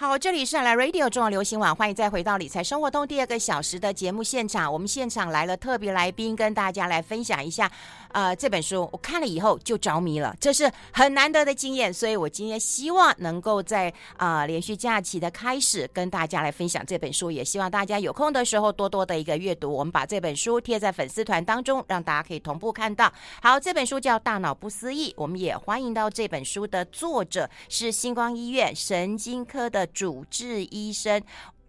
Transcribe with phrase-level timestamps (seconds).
[0.00, 4.72] 好，这里是来 Radio 中央流行网，欢迎再回到理财生活通第二个小时的节目现场。
[4.72, 7.70] 我们现场来了特别来宾，跟大家来分享一下，
[8.12, 11.92] 呃，这本书我看了以后就着迷了，这是很难得的经验。
[11.92, 19.70] 所以我今天希望能够在啊、连续假期的开始跟大家来分享这本书，也希望大家有空的时候多多的一个阅读。
[19.70, 23.12] 我们把这本书贴在粉丝团当中，让大家可以同步看到。
[23.42, 29.86] 好，这本书叫《大脑不思议》，我们也欢迎到这本书的作者是星光医院神经科的。
[29.92, 31.20] 主治医生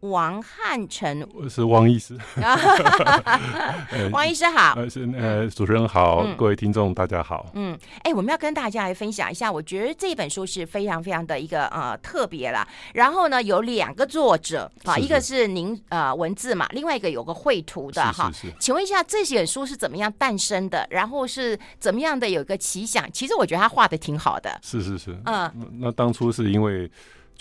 [0.02, 2.18] 王汉成，我是汪医师。
[4.12, 7.52] 汪医师好， 呃，是呃，主持人好，嗯、各位听众大家好。
[7.54, 12.68] 嗯，哎、欸，我们要跟大家来分享一下，我觉得这本书是非常非常的一个呃特别啦。
[12.96, 18.32] 然后呢，有两个作者啊，一个是您呃文字嘛，另外一个有个绘图的哈。
[18.60, 20.88] 请问一下，这本书是怎么样诞生的？
[20.90, 23.08] 然后是怎么样的有一个奇想？
[23.12, 24.60] 其实我觉得他画的挺好的。
[24.64, 26.90] 是是是，嗯，那当初是因为。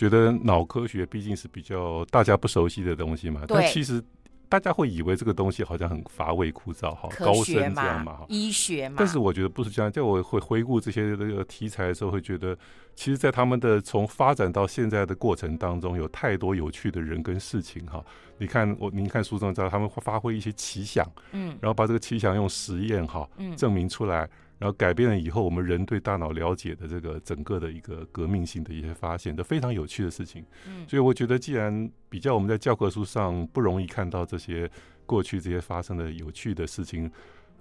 [0.01, 4.03] 觉得脑科学毕竟是比较大家不熟悉的东西嘛，但其实
[4.49, 8.97] 大家会以为这个东西好像很乏味枯燥，哈，高深这样嘛，哈，医学嘛。
[8.99, 12.57] 但是我觉得不是这样，就我会回顾这些这个题材的时候，会觉得，
[12.95, 18.03] 其实，在他们的从发展到现在的过程当中，有太多有趣的人跟事情，哈。
[18.39, 24.27] 你看我，您看书中知道他们会发挥一些奇想，嗯，然后把这个奇想用实验，哈，嗯，证明出来。
[24.61, 30.45] 然后改变了以后，我们人对大脑了解的这个整个的一个革命性的一些发现，都非常有趣的事情。
[30.69, 34.71] 嗯，所以我觉得，既然比较我们在教科书上不容易看到这些
[35.07, 37.11] 过去这些发生的有趣的事情，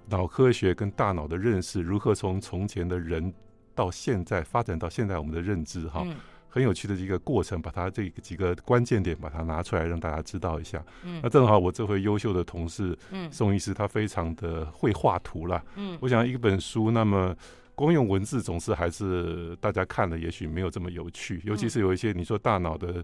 [0.10, 3.34] 脑科学跟大脑的认识如何从从前的人
[3.74, 6.04] 到现在发展到现在我们的认知，哈。
[6.06, 6.16] 嗯
[6.50, 10.84] 很有趣的一个过程，把它这几个关键点把它拿出来让大家知道一下。
[11.04, 15.64] 嗯，那正好我这回优秀的同事，嗯，宋医师他非常的会画图了。
[15.76, 17.36] 嗯，我想一本书，那么
[17.76, 23.04] 光用文字总是还是大家看了也许没有这么有趣，尤其是有一些你说大脑的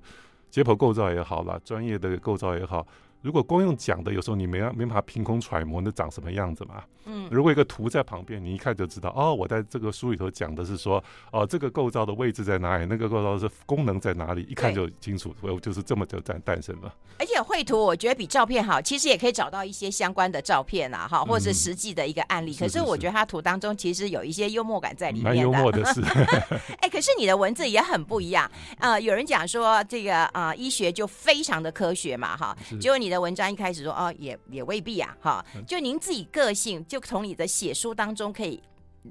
[0.50, 2.86] 解剖构造也好了，专业的构造也好。
[3.26, 6.84] 如果光用讲的，有时候你没没办法凭空揣摩那长什么样子嘛。
[7.08, 15.34] 嗯，如果一个图在旁边，你一看就知道哦，我在这个书里头讲的是说，哦，这个构造的位置在哪里，那个构造是功能在哪里，一看就清楚。
[15.42, 16.94] 所以就是这么就诞诞生了。
[17.18, 22.52] 而且绘图我觉得比照片好，其实也可以找到一些相关的照片啊，哈，或者是实际的一个案例。
[22.52, 25.30] 嗯、可是我觉得它图当中其实有一些幽默感在里面的。
[25.30, 26.02] 蛮幽默的是。
[26.78, 28.50] 哎、欸，可是你的文字也很不一样。
[28.78, 33.96] 呃，有人讲说这个啊、呃，医学就非常的科学嘛，哈，结果你的文章一开始说。
[33.96, 38.62] 哦，也也未必啊，哈，就您自己个性，就从你的写书当中可以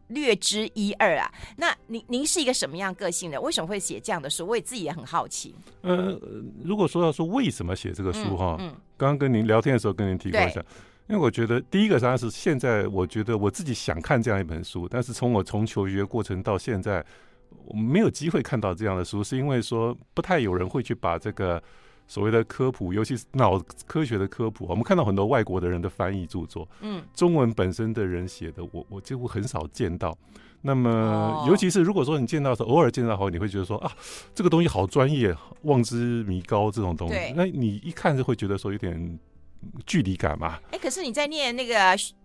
[0.09, 1.33] 略知一二啊。
[1.57, 3.41] 那您您是一个什么样个性的？
[3.41, 4.47] 为什么会写这样的书？
[4.47, 5.55] 我也自己也很好奇。
[5.81, 6.21] 呃，
[6.63, 10.63] 如果说要说为什么写这个书哈，嗯，刚刚跟您聊天的时候跟您提过一下，
[11.09, 17.03] 因为我觉得第一个当然是现在我觉得我自己想看这样一本书，但是从我从求学过程到现在，
[17.65, 21.63] 我没有机会看到这样的书，是因为说不太有人会去把这个。
[22.07, 30.17] 所谓的科普，尤其是脑科学的科普，我们看到很多外国的人的翻译著作，嗯，中文本身的人写的，我我几乎很少见到。
[30.61, 33.93] 那么，尤其是如果说你见到的时候，偶尔见到后，你会觉得说啊，
[34.35, 39.19] 这个东西好专业，望之弥高这种东西，那你一看就会觉得说有点
[39.87, 40.59] 距离感嘛。
[40.71, 41.75] 哎，可是你在念那个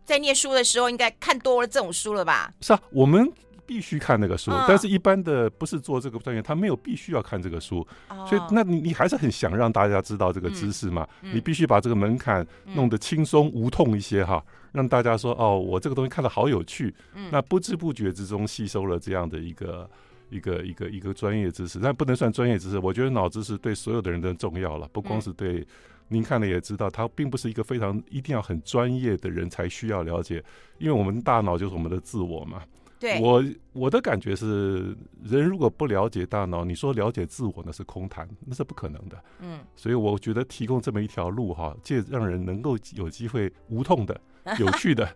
[0.06, 2.54] 在念书的时候，应该看多了这种书了吧？
[2.62, 3.30] 是啊，我们。
[3.70, 7.88] 必须看那个书，但是一般的不是做这个专业，他没有必须要看这个书，
[8.28, 11.08] 所以那你你还是很想让大家知道这个知识嘛？
[11.22, 12.44] 你必须把这个门槛
[12.74, 16.92] 弄得轻松无痛一些哈，让大家说哦，我这个东西看得好有趣，
[17.32, 19.88] 那不知不觉之中吸收了这样的一个
[20.32, 22.80] 一个一个一个专业知识，但不能算专业知识。
[22.80, 25.64] 我觉得脑知识对所有的人都重要了，不光是对
[26.08, 30.44] 您看了也知道，它并不是一个非常一定要很专业的人才需要了解，
[30.80, 32.64] 因为我们大脑就是我们的自我嘛。
[33.00, 39.24] 对我我的感觉是，人如果不了解大脑，你说了解自我那是空谈，那是不可能的。
[39.40, 44.20] 嗯，所以我觉得提供这么一条路哈，借让人能够有机会无痛的、
[44.60, 45.10] 有趣的，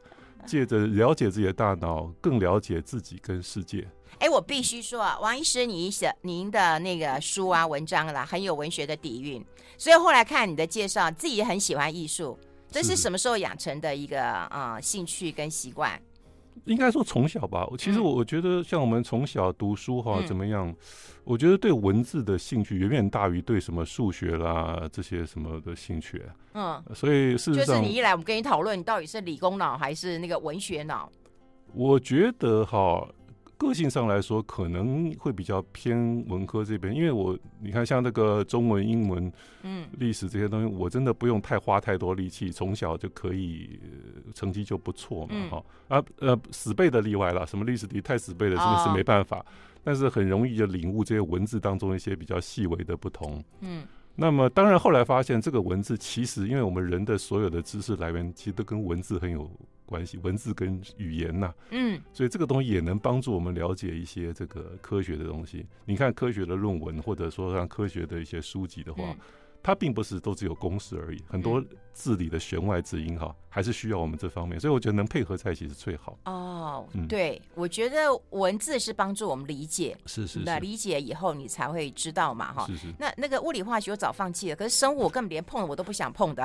[0.46, 3.86] 借着了解自己的大脑，更了解自己跟世界。
[4.20, 9.44] 哎，我必须说啊，王医师，你写您的那个书啊、文章啦，很有文学的底蕴。
[9.78, 12.40] 所以后来看你的介绍，自己也很喜欢艺术。
[12.72, 16.02] 这是什么时候养成的一个啊、呃、兴趣跟习惯？
[16.66, 20.74] 应该说从小吧，其实我我觉得像我们从小读书哈，怎么样？
[21.24, 26.22] 我觉得对文字的兴趣远远大于对什么数学啦这些什么的兴趣。
[26.54, 31.10] 嗯，所以事实上，就是你一来，我们跟你讨论，你到底是理工脑还是那个文学脑？
[31.74, 33.08] 我觉得哈。
[33.64, 39.32] 个性上来说，可能会比较偏文科这边，因为我你看像那个中文、英文、
[39.64, 43.80] 嗯，历史这些东西，我真的不用太花太多力气，从小就可以
[44.36, 49.46] 成绩就不错嘛，哈、嗯、啊呃死背的例外了，什么历史题太死背了，真的是没办法，哦、
[49.84, 53.84] 但是很容易就领悟这些文字当中一些比较细微的不同，嗯。
[54.16, 59.50] 那么，当然后来发现，这个文字其实，因为我们人的所有的知识来源，其实都跟文字很有
[59.86, 65.66] 关系，文字跟语言呐、啊，嗯，所以这个东西也能帮助我们了解一些这个科学的东西。
[65.86, 69.04] 你看科学的论文，或者说像科学的一些书籍的话。
[69.04, 69.18] 嗯
[69.64, 71.64] 它并不是都只有公式而已，很多
[71.94, 76.18] 字里的弦外之音哈，还是需要我们这方面，所以我觉得能配合在一起是最好。
[76.26, 82.68] 哦，对，我觉得文字是帮助我们理解，是是，那理解以后你才会知道嘛哈。
[82.68, 82.88] 是是。
[83.00, 86.44] 那那个物理化学我早放弃了，可是生物我根本连碰我都不想碰的，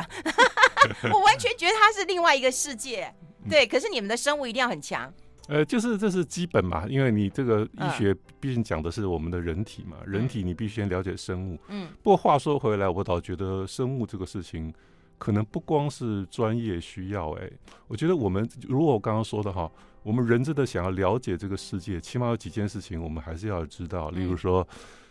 [1.12, 3.12] 我完全觉得它是另外一个世界。
[3.50, 5.12] 对，可是你们的生物一定要很强。
[5.48, 11.58] 呃，就是这是基本嘛，因为你这个医学毕竟讲的是我们的人体嘛，嗯、人体你必须先了解生物。
[11.68, 11.88] 嗯。
[12.02, 14.72] 不过话说回来，我倒觉得生物这个事情，
[15.16, 17.46] 可能不光是专业需要、欸。
[17.46, 17.50] 哎，
[17.86, 19.70] 我觉得我们如果我刚刚说的哈，
[20.02, 24.10] 我们人真的想要了解这个世界，起码有几件事情我们还是要知道。
[24.10, 24.68] 例如说，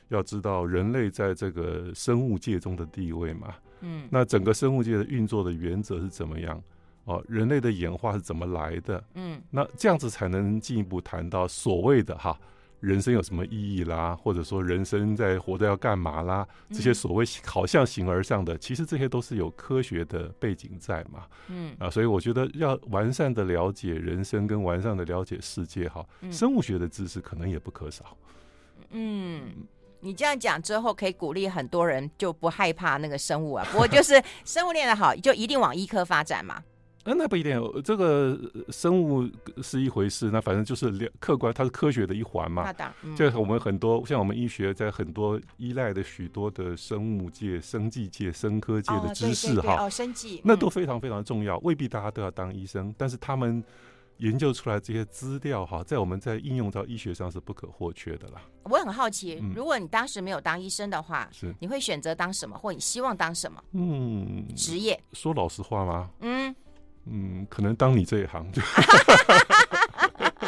[0.10, 3.56] 要知道人类在这个生物界中的地位嘛。
[3.82, 4.08] 嗯。
[4.12, 6.62] 那整个生物界的运作的原则是怎么样？
[7.08, 9.02] 哦，人类的演化是怎么来的？
[9.14, 12.38] 嗯，那这样子才能进一步谈到所谓的哈，
[12.82, 16.46] 人生有什么意义啦，或者说人生在活着要干嘛啦？
[16.70, 21.26] 这些所谓好像形而上的，其实这些都是有科学的背景在嘛。
[21.48, 28.18] 嗯，啊，所以我觉得要完善的了解人生跟完善的了解世界哈，生物学的知识可能也不可少。
[28.90, 29.66] 嗯，
[30.02, 33.66] 你这样讲之后，可以鼓励很多人就不害怕那个生物啊。
[33.72, 36.62] 不过就是生物练得好，就一定往医科发展嘛。
[37.08, 38.38] 那那不一定，这个
[38.70, 39.26] 生物
[39.64, 42.70] 是一回事，那反正就是客观，它是科学的一环嘛。
[43.02, 51.58] 嗯、就我们很多像我们医学在很多依赖的许多的生物界、生技界、生科界的知识哈，哦，生技，那都非常非常重要。
[51.60, 53.64] 未必大家都要当医生，但是他们
[54.18, 58.42] 研究出来这些资料哈，在我们在应用到医学上是不可或缺的啦。
[58.64, 63.64] 我很好奇，如果你当时没有当医生的话，是你会选择当什么，或你希望当什么？
[63.72, 65.02] 嗯，职业。
[65.14, 66.10] 说老实话吗？
[66.20, 66.54] 嗯。
[67.10, 68.62] 嗯，可能当你这一行就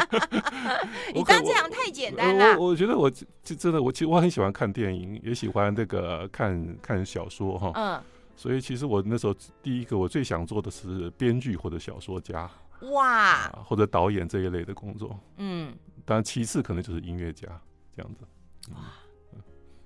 [1.14, 2.58] 你当这行太简单了。
[2.58, 7.72] 我我觉得我就真的，我其实我很喜欢看电影，也喜欢这个看看小说哈。
[7.76, 8.02] 嗯。
[8.36, 12.50] 所以其实我那时候第一个我最想做的是编剧或者小说家。
[12.92, 13.50] 哇。
[13.66, 15.20] 或者导演这一类的工作。
[15.38, 15.74] 嗯。
[16.06, 17.48] 当然，其次可能就是音乐家
[17.96, 18.26] 这样子。
[18.74, 18.80] 哇。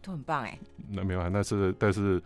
[0.02, 0.60] 都很棒哎。
[0.90, 2.22] 那没办法，那是但是。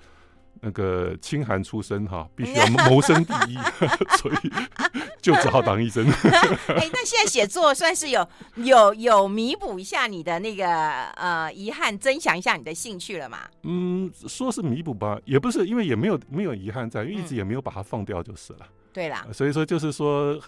[0.61, 3.57] 那个清寒出身哈，必须要 谋生第一，
[4.17, 4.51] 所以
[5.21, 6.05] 就只好当医生。
[6.05, 10.67] 哎，那现在写作算是有有有弥补一下你的那个
[11.11, 13.39] 呃遗憾，增强一下你的兴趣了嘛？
[13.63, 18.59] 嗯，说是弥补吧，也不是，因为也没有没有遗憾在，因为一直也没有把它放掉就是了。
[18.61, 20.39] 嗯、对啦，所以说就是说，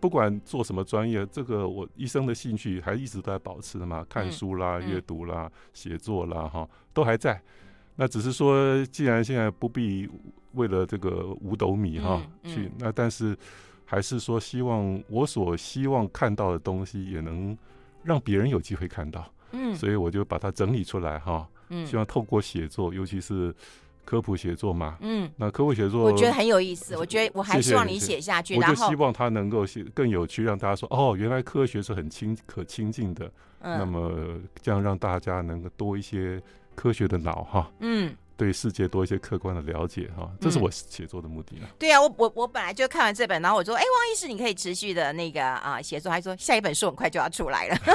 [0.00, 7.40] 不管做什么专业，这个我一生的兴趣还一直都在保持的嘛，看书啦、阅、嗯、读啦、写作啦，哈，都还在。
[7.96, 10.08] 那只是说，既然现在不必
[10.52, 13.36] 为了这个五斗米哈、去，那但是
[13.84, 17.56] 还是说，希望我所希望看到的东西，也能
[18.02, 19.30] 让别人有机会看到。
[19.52, 21.46] 嗯，所以我就把它整理出来哈。
[21.68, 23.54] 嗯，希望透过写作，尤其是
[24.04, 24.96] 科普写作嘛。
[25.00, 26.96] 嗯，那科普写作，我觉得很有意思。
[26.96, 33.30] 我觉得我还希望你写下去，谢谢，我就希望它能够写更有趣，让大家说哦，原来科学是很亲可亲近的。
[33.58, 36.40] 嗯，那么这样让大家能够多一些。
[36.74, 41.68] 科学的脑哈，嗯，对世界多一些客观的了解哈，这是我写作的目的了。
[41.78, 47.76] 对啊，我我我本来就看完这本，然后我说，哎，汪医师，你可以持续的那个啊写作，还说下一本书很快就要出来了。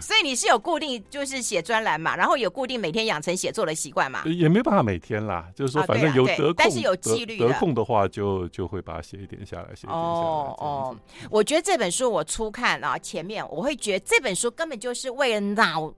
[0.00, 4.22] 所以你是有固定就是写专栏嘛，然后有固定每天养成写作的习惯嘛？
[4.24, 9.98] 也没办法每天啦，就是说反正有得空，但是有纪律，得空的话就就会把它写一点下来，写一点下来。
[9.98, 10.96] 哦哦，
[11.30, 15.92] 我觉得这本书我初看啊，前面我会觉得这本书根本就是为了脑。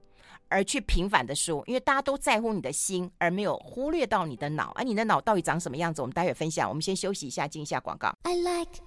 [0.48, 4.72] 而去平反的说，因为大家都在乎你的心，而没有忽略到你的脑。
[4.74, 6.00] 而、啊、你的脑到底长什么样子？
[6.02, 6.68] 我们待会分享。
[6.68, 8.12] 我们先休息一下，进一下广告。
[8.22, 8.80] I like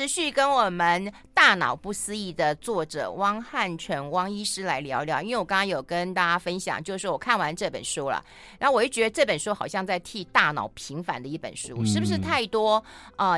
[0.00, 1.04] 持续跟我们
[1.34, 8.24] 《大脑不思议》的作者汪汉成汪医师来聊聊，因为我刚刚有跟大家分享，就是说我看完这本书了，
[8.58, 12.82] 然后我就觉得这本书好像在替大脑平反的一本书，是不是太多？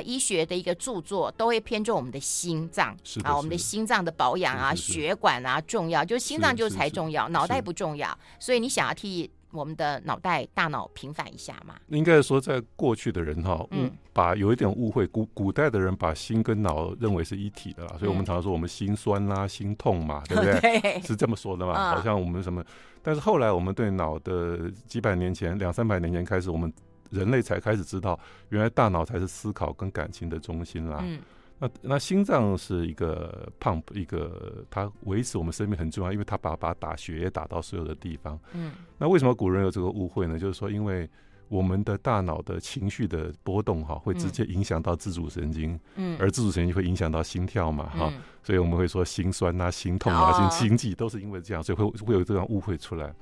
[0.04, 9.28] 医学的一个著作都会偏重我们的心脏啊，我们的心脏的保养啊、血管啊重要，就是心脏就是才重要，脑袋不重要，所以你想要替。
[9.52, 11.76] 我们的脑袋大脑平反一下嘛？
[11.88, 20.80] 应该说，在过去的人哈，嗯，把有一点误会，古古代的人把心跟脑认为是一体的啦，所以我们常常说我们心酸啦、心痛嘛，对不对？
[20.80, 21.94] 对，是这么说的嘛？
[21.94, 22.64] 好像我们什么，
[23.02, 26.72] 但是后来我们对脑的几百年前、两三百年前开始，我们
[27.10, 28.18] 人类才开始知道，
[28.48, 31.00] 原来大脑才是思考跟感情的中心啦。
[31.02, 31.20] 嗯。
[31.62, 38.36] 那那心脏是一个 pump，一个它维持我们生命很重要，因为它把把打血液打到所有的地方。
[38.52, 40.36] 嗯，那为什么古人有这个误会呢？
[40.36, 41.08] 就是说，因为
[41.46, 53.14] 我们的大脑的情绪的波动哈，会直接影响到自主神经，嗯，而自主神经会影响到心跳嘛，哈，所以我们会说心酸啊、心痛啊、心心悸都是因为这样，所以会会有这样误会出来。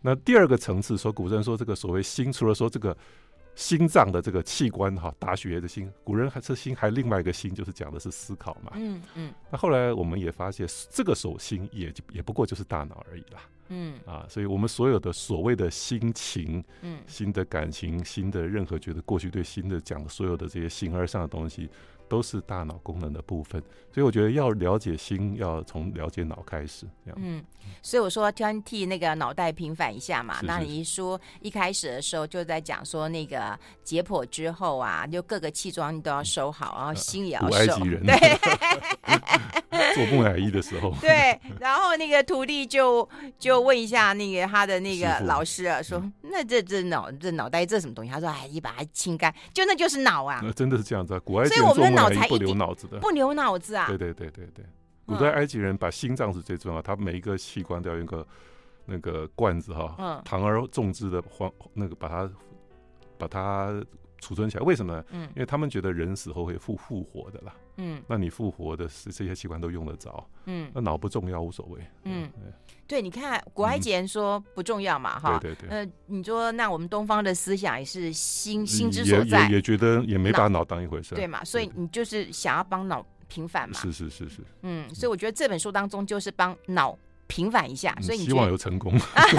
[0.00, 2.96] 那第二个层次说，古人说这个所谓心，除了说这个。
[3.54, 8.72] 心脏的这个器官哈，打血液的心，古人还是心，还另外一个心，就是讲的是思考嘛。
[8.74, 9.32] 嗯嗯。
[9.50, 13.40] 那后来我们也发现，这个手心也也不过就是大脑而已啦。
[13.68, 21.70] 嗯啊，所以我们所有的所谓的心情、嗯，新的感情、新的任何觉得过去对新的讲的所有的这些形而上的东西。
[22.08, 26.86] 都是大脑功能的部分，所以我觉得要了解心，要从了解脑开始。
[27.04, 27.44] 这样，嗯，
[27.82, 30.34] 所以我说要替那个脑袋平反一下嘛。
[30.34, 37.48] 是是，那你一说一开始的时候就在讲说那个解剖之后啊，就各个器官你都要收好，然后心也要收。
[37.48, 38.14] 古埃及人对。
[39.94, 43.08] 做木乃伊的时候， 对，然后那个徒弟就
[43.38, 51.93] 就问一下那个他的那个老师啊，说：“那这这脑这脑袋这什么东西？”他说：“哎，你把它清干，就那就是脑啊。”那真的是这样子啊，古埃及人做木
[52.28, 53.86] 不留脑子的，不留脑子啊。
[53.88, 54.64] 对对对对对，
[55.06, 58.26] 古代埃及人把心脏是最重要，他每一个器官都要用个
[58.84, 62.30] 那个罐子哈，嗯，堂而重之的黄那个把它
[63.16, 63.84] 把它
[64.24, 64.64] 储存起来。
[64.64, 64.94] 为什么？
[64.94, 65.04] 呢？
[65.10, 67.54] 嗯，因为他们觉得人死后会复复活的啦。
[67.76, 72.30] 嗯，那你复活的是这些器官都用得着，嗯，那脑不重要无所谓，嗯，
[72.86, 88.92] 对，你看古埃及人说不重要嘛，哈，对对对，呃，你说那我们东方的思想也是心心之所在，也觉得也没把脑当一回事，对嘛，所以你就是想要帮脑平反嘛，是是是是，嗯，所以我觉得这本书当中就是帮脑平反一下，所以你希望有成功，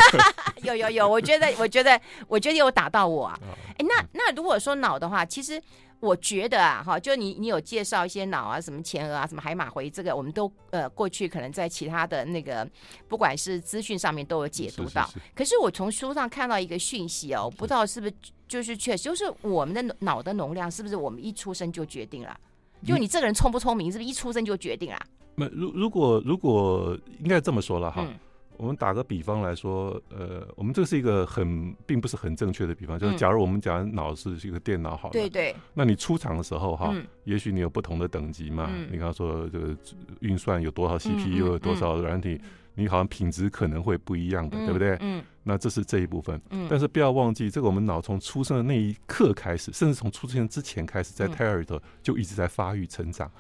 [0.63, 3.39] 有有有，我觉得 我觉得我觉得有打到我啊，
[3.77, 5.61] 哎，那那如果说脑的话，其实。
[6.01, 12.69] 我觉得啊，哈，就你你有介绍一些脑啊，什么前额啊，什么海马回，这个我们都呃过去可能在其他的那个
[13.07, 15.03] 不管是资讯上面都有解读到。
[15.07, 18.13] 是是是，可是我从书上看到一个讯息哦，我不知道是不是
[18.47, 22.37] 就是确实就是我们的脑的容量是不是我们一出生就决定了？
[22.85, 24.09] 就你这个人聪不聪明，是不是？
[24.09, 24.99] 一出生就决定啦？
[25.35, 28.05] 那如如果如果应该这么说了哈。
[28.07, 28.13] 嗯。
[28.57, 39.75] 我们打个比方来说，呃，我们这是一个很并不是很正确的比方，就是假如我们讲脑是一个电脑好了，对对，那你出厂的时候哈，也许你有不同的等级嘛，你刚刚说这个
[40.21, 42.39] 运算有多少 CPU，有多少软体，
[42.75, 44.97] 你好像品质可能会不一样的，对不对？
[45.01, 46.39] 嗯，那这是这一部分，
[46.69, 53.31] 但是不要忘记，这个我们脑从出生的那一刻开始，甚至从出生之前开始，在胎儿里头就一直在发育成长。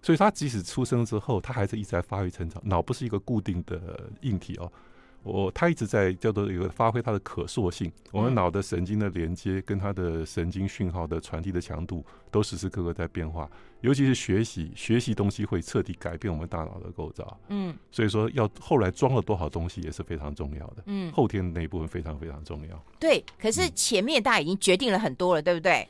[0.00, 2.62] 所以，他即使出生之后，他还是一直在发育成长。
[2.64, 4.72] 脑不是一个固定的硬体哦，
[5.22, 7.90] 我他一直在叫做一个发挥它的可塑性。
[8.12, 13.48] 我们脑的神经的连接跟它的神经讯号的传递的强度都时时刻刻在变化。
[13.80, 17.38] 尤其是学习，学习东西会彻底改变我们大脑的构造。
[17.48, 20.82] 嗯，所以说要后来装了多少东西也是非常重要的。
[20.86, 22.84] 嗯，后天的那一部分非常非常重要。
[22.98, 25.86] 对，可是前面大家已经决定了很多了，对不对？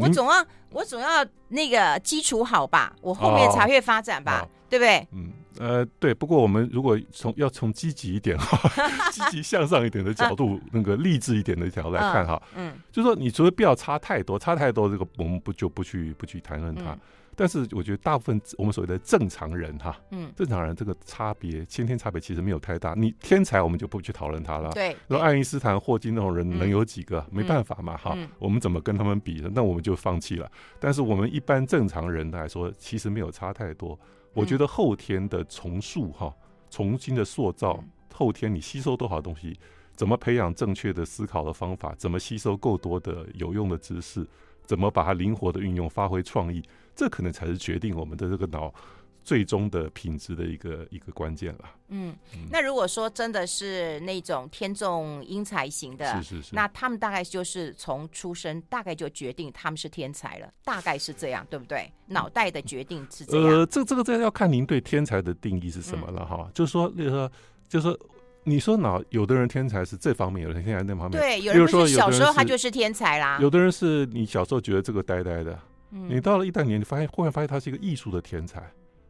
[0.00, 5.06] 我总要，我总要那个基础好吧，我后面才会发展吧，哦、对不对？
[5.12, 6.14] 嗯，呃，对。
[6.14, 8.68] 不过我们如果从要从积极一点哈，
[9.10, 16.92] 积极向上一点的角度，啊、那个励志一点的角度来看哈，嗯，嗯就是说你除了不要差太多，差太多这个我们不就不去不去谈论它。
[16.92, 17.00] 嗯
[17.36, 22.94] 但是我觉得大部分我们所谓的正常人哈，嗯，正常人这个差别先天差别其实没有太大。
[22.96, 24.70] 你天才我们就不去讨论他了。
[24.70, 27.18] 对，说爱因斯坦、霍金那种人能有几个？
[27.32, 29.42] 嗯、没办法嘛，哈，嗯、我们怎么跟他们比？
[29.52, 30.48] 那我们就放弃了。
[30.78, 33.98] 但是我们一般正常人来说，其实没有差太多。
[34.34, 36.34] 我觉得后天的重塑哈，
[36.70, 39.56] 重新的塑造，后天你吸收多少东西，
[39.94, 44.26] 怎么培养正确的思考的方法，怎么吸收够多的有用的知识，
[44.66, 46.62] 怎么把它灵活的运用，发挥创意。
[46.96, 48.72] 这可能才是决定我们的这个脑
[49.24, 51.64] 最终的品质的一个一个关键了。
[51.88, 52.14] 嗯，
[52.50, 61.90] 那如果说真的是那种天纵英才型的，是是是，那他们大概就是从出生大概就决定他们是天才了，大概是这样，对不对？
[62.06, 63.60] 脑袋的决定是这样。
[63.60, 66.36] 呃，这这个这要看您对天才的定义是什么了哈。
[66.40, 67.30] 嗯、就是说，那个说，
[67.66, 67.98] 就是说，
[68.44, 71.18] 你说脑有的人天才是这方面，有的人天才那方面。
[71.18, 73.38] 对，有人说小时候他就是天才啦。
[73.40, 75.58] 有的人是你小时候觉得这个呆呆的。
[75.90, 78.60] 你到了一代年，你发现忽然发现他是一个艺术的天才，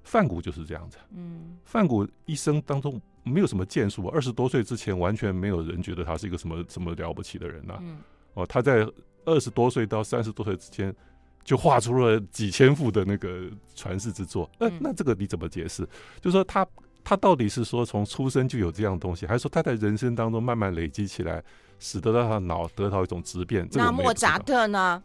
[0.05, 0.99] 梵谷就是这样子。
[1.17, 7.79] 嗯，梵谷一生当中没有什么建树，二十多岁之前完全没有人觉得他是一个什么什么了不起的人呐、啊。
[7.83, 7.99] 嗯、
[8.35, 8.87] 哦，他在
[9.25, 10.95] 二十多岁到三十多岁之间
[11.43, 14.49] 就画出了几千幅的那个传世之作。
[14.59, 15.83] 那、嗯、那这个你怎么解释？
[16.21, 16.67] 就是说他
[17.03, 21.43] 他到底是说从出生就有这样东西，还是说他在人生当中慢慢累积起来，
[21.79, 23.67] 使得他的脑得到一种质变？
[23.73, 25.03] 那莫扎特呢？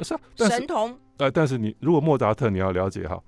[0.00, 0.98] 是啊，神童。
[1.16, 3.18] 呃，但是你如果莫扎特，你要了解哈，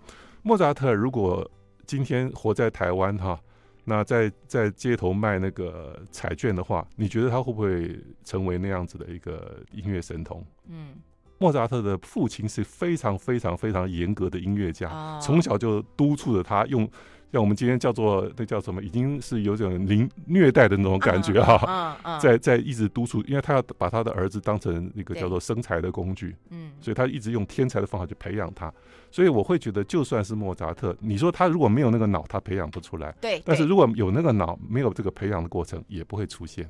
[0.49, 1.47] 莫扎特如果
[1.87, 3.38] 今天活在台湾哈，
[3.85, 10.43] 那在在街头卖那个彩券的话，你觉得他会不会成为那样子的一个音乐神童？
[10.67, 10.95] 嗯，
[11.37, 16.90] 莫扎特的父亲是非常非常非常严格的音乐家，从小就督促着他用。
[17.30, 28.73] 像我们今天叫做那叫什么，已经是有种零虐待的那种感觉哈、啊，嗯嗯、 在在一直督促，因为他要把他的儿子当成一个叫做生财的工具，嗯，所以他一直用天才的方法去培养他，
[29.11, 36.68] 所以我会觉得，就算是莫扎特，你说他如果没有那个脑，他培养不出来，对，但是如果有那个脑，没有这个培养的过程，也不会出现，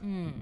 [0.00, 0.32] 嗯，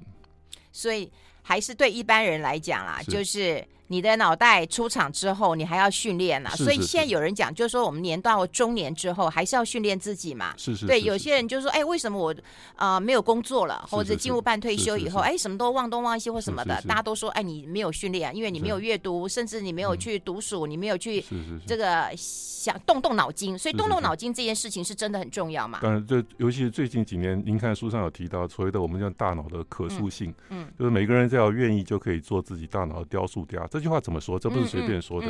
[0.73, 3.63] 所以还是对一般人来讲啦，就是。
[3.89, 10.55] 你的脑袋出厂之后，你还要训练啊，所以现在有人讲，就是说我们年到中年之后，还是要训练自己嘛。
[10.57, 10.87] 是是。
[10.87, 12.35] 对，有些人就说，哎，为什么我
[12.77, 21.23] 啊没有工作了，或者进入半退休以后，哎，什么都忘东忘西或什么的，大家都说，哎，你没有训练，因为你没有阅读，甚至你没有去读书，你没有去
[21.67, 25.81] 这个想动动脑筋，所以动动脑筋这件事情是真的很重要嘛。
[25.83, 33.67] 当然，这尤其是最近几年，您看书上有提到所谓的我们叫大脑的可塑性，嗯，就是每个人只要愿意就可以做自己大脑的雕塑家。
[33.73, 34.39] 这句话怎么说？
[34.39, 35.27] 这不是随便说的，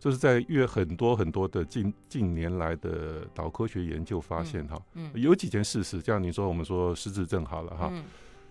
[0.00, 4.76] 这、是在越很多很多的近近年来的脑科学研究发现哈，
[5.14, 7.92] 有几件事实，像你说我们说失智症好了哈，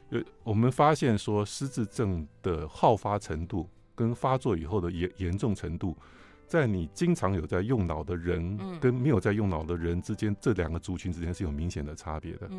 [0.10, 5.98] 有、嗯、我们发现说失智症的好发程度跟发作以后的严严重程度。
[6.48, 12.50] 在你经常有在用脑的人跟没有在用脑的人之间，这两个族群之间是有明显的差别的。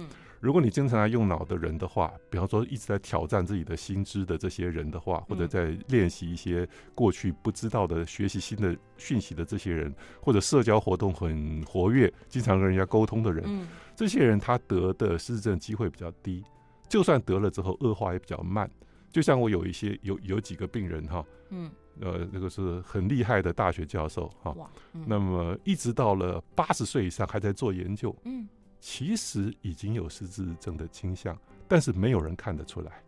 [0.40, 16.45] 如果你经常在用脑的人的话，比方说一直在挑战自己的心智的这些人的话，或者在练习一些过去不知道的、学习新的讯息的这些人，或者社交活动很活跃、经常跟人家沟通的人，这些人他得的失智症机会比较低，
[16.88, 18.71] 就算得了之后恶化也比较慢。
[19.11, 21.71] 就像我有一些有有几个病人哈，嗯。
[22.00, 24.55] 呃，那个是很厉害的大学教授哈，
[24.93, 28.47] 嗯、那么一直到了八十岁以上还在做研究，嗯，
[28.81, 33.02] 其实已经有失智症的倾向，但是没有人看得出来，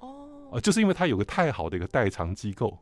[0.00, 2.78] 哦，呃，就是因为他有个太好的一个代偿机构、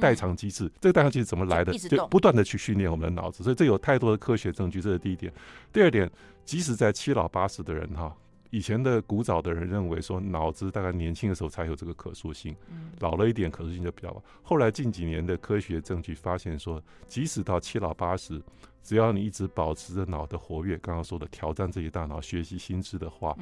[0.00, 1.72] 代偿机制，嗯、这个代偿机制怎么来的？
[1.72, 5.32] 就，就不断的去训练我们的脑子，所以这有太多的科学证据，这是第一点。
[5.72, 6.08] 第二点，
[6.44, 8.16] 即使在七老八十的人哈。
[8.50, 12.54] 以前的古早的人认为说，脑子大概年轻的时候才有这个可塑性，
[12.98, 14.22] 老了一点可塑性就比较晚。
[14.42, 18.42] 后来近几年的科学证据发现说，即使到七老八十，
[18.82, 23.36] 只要你一直保持着脑的活跃，刚刚说的挑战自己大脑、学习新知的话，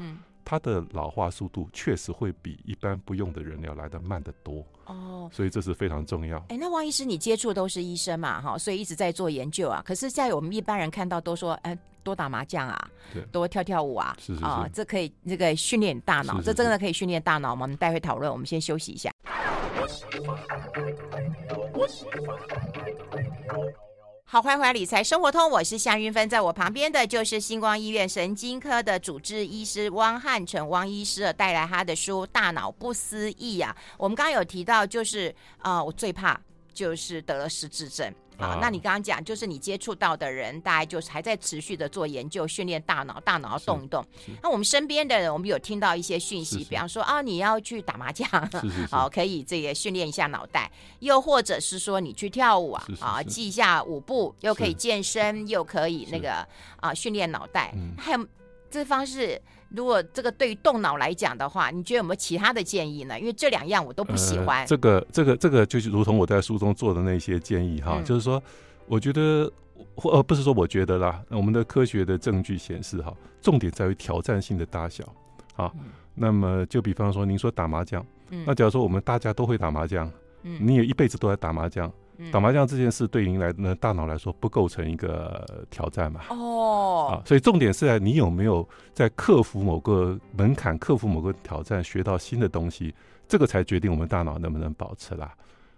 [0.49, 4.65] 它的老化速度确实会比一般不用的人要来得慢得多。
[4.87, 6.39] 哦，所以这是非常重要。
[6.49, 9.83] 哎，那汪医师，你接触都是医生嘛，哈，所以一直在做研究啊。
[9.85, 17.65] 可是，在我们一般人看到都说，哎，多打麻将啊，对，多跳跳舞啊，啊，这可以这个训练大脑，是是是这真的可以训练大脑吗？
[17.65, 18.33] 我们待会讨论。
[18.33, 19.13] 我们先休息一下。
[24.31, 33.75] 好，欢迎回来理财生活通，我是夏云芬，在我旁边的就是星光医院神经科的主治医师汪汉成汪医师，带来他的书《大脑不思议》啊。
[33.97, 36.39] 我们刚刚有提到，就是啊、我最怕
[36.75, 38.15] 就是得了失智症。
[38.39, 44.05] 啊，那你刚刚讲，就是你接触到的人，大概就是还在持续的做研究，训练大脑，大脑要动一动。
[44.43, 48.29] 那我们身边的人，我们有听到一些讯息，比方说啊，你要去打麻将，
[48.91, 50.71] 好， 可以这个训练一下脑袋；
[51.01, 56.47] 又或者是说你去跳舞啊，啊，记一下舞步，又可以健身，又可以那个
[56.81, 57.75] 啊训练脑袋。
[57.99, 58.27] 还有
[58.71, 59.41] 这方式。
[59.71, 63.21] 如果这个对于动脑来讲的话，你觉得有没有其他的建议呢？
[63.21, 64.61] 因为这两样我都不喜欢。
[64.61, 68.43] 呃、这个、这个、这个，就是如同我在书中做的那些建议哈，嗯、就是说，
[68.87, 69.53] 我觉得，
[69.97, 75.05] 呃，不是说我觉得啦，我们的科学的证据显示哈，重点在于挑战性的大小。
[75.57, 80.11] 啊，嗯、那么就比方说，您说打麻将，嗯、那假如说我们大家都会打麻将，
[80.45, 81.93] 嗯，你也一辈子都在打麻将。
[82.33, 86.23] 打麻将这件事对您来呢，大脑来说不构成一个挑战嘛？
[86.31, 92.93] 哦，啊，所以重点是在你有没有在克服某个门槛、克服某个挑战，学到新的东西，
[93.29, 95.33] 这个才决定我们大脑能不能保持啦。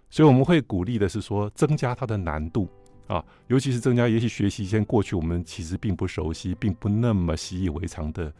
[0.09, 2.67] 所以我们会鼓励的是说，增加它的难度
[3.07, 8.33] 啊，尤其是增加，也许学习一些过去我们其实并不熟悉、并不那么习以为常的。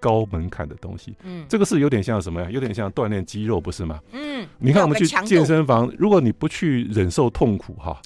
[0.00, 2.48] 高门槛的东西，嗯，这个是有点像什么呀？
[2.50, 4.00] 有点像锻炼肌肉，不是吗？
[4.12, 8.00] 嗯，你看我们去健身房，如果你不去忍受痛苦，哈，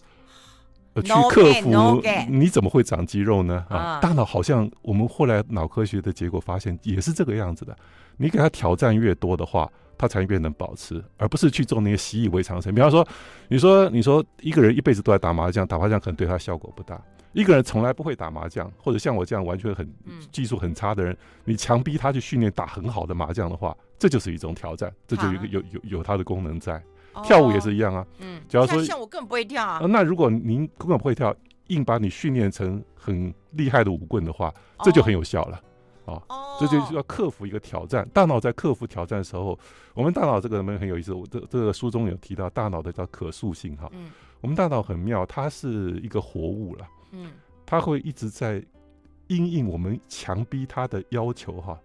[0.94, 3.64] 呃，去克服你怎么会长肌肉呢？
[3.68, 7.76] 啊，啊大脑好像我们后来脑科学的结果发现也是这个样子的。
[8.16, 12.74] 你给他挑战越多的话，他才越能保持，而不是去做那些习以为常的事情。
[12.74, 13.06] 比方说，
[13.48, 17.00] 你说你说一个人一辈子都在打麻将，打麻将可能对他效果不大。
[17.32, 19.88] 一个人从来不会打麻将，或者像我这样完全很
[20.30, 26.82] 技术很差的人，你强逼他去训练打很好的麻将的话，这就是一种挑战，这就有有有有它的功能在。
[27.22, 31.34] 跳舞也是一样啊，嗯，假如说像我根本不会跳啊，啊，那如果您根本不会跳，
[31.66, 35.60] 硬把你训练成很厉害的舞棍的话，这就很有效了。
[36.06, 36.20] 啊，
[36.58, 38.08] 这就是要克服一个挑战。
[38.12, 39.58] 大脑在克服挑战的时候，
[39.94, 41.12] 我们大脑这个门很有意思。
[41.12, 43.88] 我这这个书中有提到，大脑的叫可塑性哈。
[43.92, 46.86] 嗯，我们大脑很妙，它是一个活物了。
[47.12, 47.30] 嗯，
[47.64, 48.62] 他会一直在
[49.28, 51.78] 因应我们强逼他的要求哈，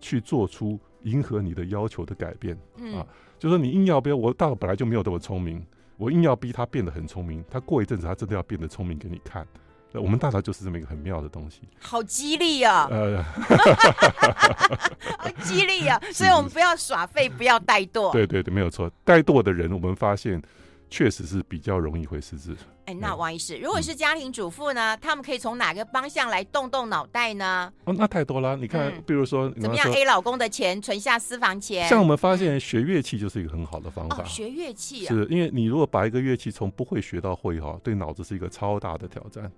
[0.00, 2.56] 去做出迎合你的要求的改变。
[2.78, 3.06] 嗯啊，
[3.38, 5.64] 就说你硬要不要我，大脑本来就没有这么聪明，
[5.96, 9.46] 我硬要逼他变得很聪明，他过一阵子他真的要变得聪明给你看。
[9.92, 12.86] 我们大脑就是这么一个很妙的东西，好激励啊！
[12.90, 13.22] 呃，
[15.16, 15.98] 好激励啊！
[16.12, 18.12] 所以我们不要耍废，不要怠惰。
[18.12, 18.90] 对对对，没有错。
[19.06, 20.42] 怠惰的人，我们发现
[20.88, 22.56] 确实是比较容易会失智。
[22.86, 27.72] 哎，那王医师，如果是家庭主妇呢，嗯、他们可以从哪个方向来动动脑袋呢？
[27.84, 28.56] 哦，那太多了。
[28.56, 31.88] 你看，嗯、比如说怎么样？A 老公的钱存下私房钱。
[31.88, 34.22] 像我们发现，学乐器就是一个很好的方法。
[34.22, 39.50] 哦、学乐器啊，是因为你如果把一个乐器从不会学到会哈，对脑子是一个超大的挑战。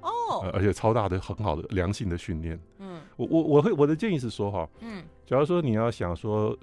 [0.00, 0.44] 哦、oh.
[0.44, 2.58] 呃，而且超大的很好的良性的训练。
[2.80, 6.58] 嗯，我我我会我的建议是说哈，嗯，假如说你要想说，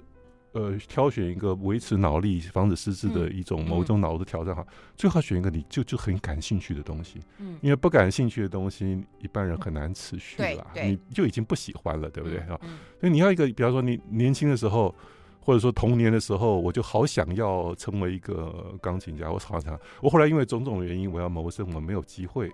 [0.52, 7.20] 呃，挑选一个维持脑力、防止失智的一种某种脑的挑战哈，嗯、最好选一个你就就很感兴趣的东西。
[7.38, 10.66] 嗯，因为不感兴趣的东西，一般人很难持续了。
[10.74, 12.58] 嗯、你就已经不喜欢了，对不对啊？
[12.62, 14.92] 嗯嗯、所以你要一个，比方说你年轻的时候，
[15.40, 22.50] 或者说童年的时候，我就好想要成为一个钢琴家，我好想，我后来因为种种原因，我要谋生，我没有机会。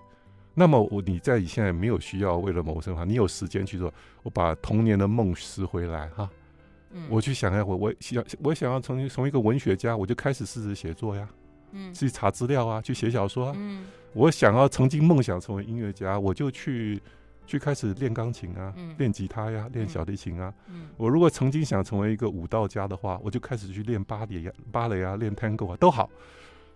[0.53, 6.29] 那么我你在你现在没有需要为了谋生的话，你有时间去做，我把童年的梦拾回来哈，
[6.91, 11.27] 嗯、我去想要我我想我想要成成为一个文学家，我就开始试着写作呀，
[11.71, 17.01] 嗯，去查资料啊，去写小说啊，嗯，我想要曾经梦想成为音乐家，我就去
[17.45, 26.09] 去开始练钢琴啊，嗯、练吉他呀，练小提琴啊，嗯，我如果曾经想成为一个舞蹈家的话，我就开始去练芭蕾呀，芭蕾啊，练探戈啊，都好。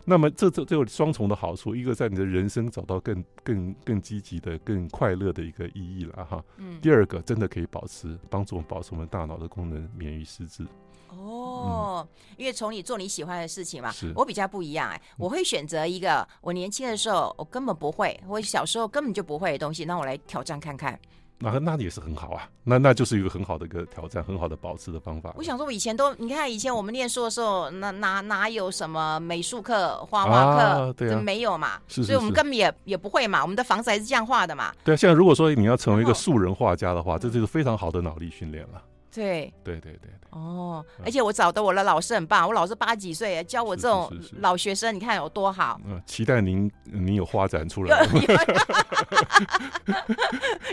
[0.06, 6.44] 那么这这这有双重的好处，一个在你的人生找到更更更积极的、更快乐的一个意义了哈。
[6.58, 6.80] 嗯。
[6.82, 10.66] 第二个，真的可以保持帮助我们保持我们大脑的功能，免于失智。
[11.10, 13.92] 哦，嗯、因为从你做你喜欢的事情嘛。
[14.16, 20.98] 我比较不一样哎、欸，我会选择一个我年轻的时候我根本不会，我小时候根本就不会的东西，那我来挑战看看。
[21.41, 25.34] 那那也是很好啊，那那就是一个很好的一个挑战，很好的保持的方法。
[25.36, 34.71] 我想说，我以前都你看，以前我们念书的时候，那哪哪有什么美术课、画画课，对啊，没有嘛，是是是，所以我们根本也也不会嘛，我们的房子还是这样画的嘛。
[34.84, 38.82] 对啊，现在如果说你要成为一个素人画家的话，这就是非常好的脑力训练了。
[39.12, 45.80] 对对对对哦，而且我找的我的老师很棒，我老师八几岁教我这种老学生，你看有多好。
[45.86, 48.08] 嗯，期待您您有发展出来。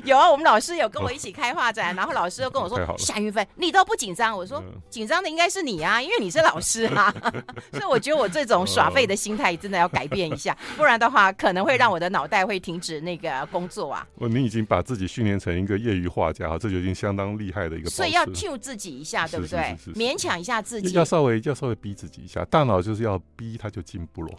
[0.05, 7.13] 有啊， 我们老师有跟我一起开画展，然后老师又跟我说：“夏云芬，你都不紧张？”我说：“紧张的应该是你啊，因为你是老师啊。
[7.75, 14.07] ”所以我觉得我这种耍废的心态真的要改变一下， 不然的话可能会让我的脑袋会停止那个工作啊。
[14.19, 17.91] 哦，你已经把自己训练成一个业余画家，这就已经相当厉害的一个。
[17.91, 18.28] 所以要。
[18.35, 19.77] Q 自己一下，对不对？
[19.95, 24.33] 勉强一下自己，要稍微要稍微逼自己一下，大脑就是要逼，他就进步了。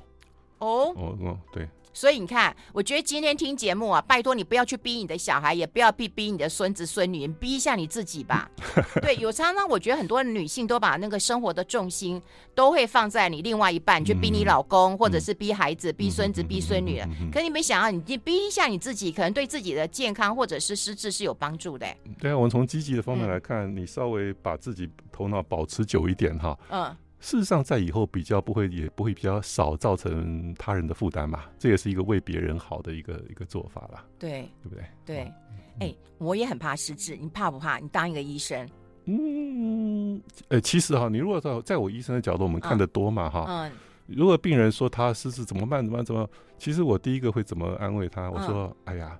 [0.59, 1.67] 哦哦哦，对。
[1.99, 8.49] 所以你看，我觉得今天听节目啊，拜托你不要去逼你的小孩，也不要逼逼你的孙子孙女，你逼一下你自己吧。
[9.03, 12.21] 对，有常常我觉得很多女性都把那个生活的重心
[12.55, 17.09] 都会放在你另外一半，去逼你老公，或者是逼孩子、逼孙子、逼孙女了。
[17.33, 21.85] 可你没想到，你逼一下你自己，可能对自己的健康或者是失智是有帮助的。
[22.17, 26.57] 对啊，我们从积极的方面来看，你稍微把自己头脑保持久一点哈。
[26.69, 26.95] 嗯。
[27.19, 31.43] 事实上，在以后比较不会，也不会比较少造成他人的负担嘛。
[31.57, 34.05] 这也是一个为别人好的一个一个做法啦。
[34.17, 34.83] 对，对不对？
[35.05, 35.17] 对。
[35.19, 35.33] 哎、
[35.81, 37.77] 嗯欸，我也很怕失智，你怕不怕？
[37.77, 38.67] 你当一个医生。
[39.05, 40.21] 嗯，
[40.63, 43.45] 其实哈，你如果在在我医生的角度，我们看得多嘛哈。
[43.47, 43.71] 嗯。
[44.07, 45.83] 如果病人说他失智怎么办？
[45.83, 46.05] 怎么办？
[46.05, 46.27] 怎么？
[46.57, 48.29] 其实我第一个会怎么安慰他？
[48.31, 49.19] 我说：“嗯、哎呀，